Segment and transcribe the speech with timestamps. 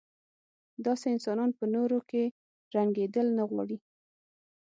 [0.85, 2.23] داسې انسانان په نورو کې
[2.75, 3.77] رنګېدل نه غواړي.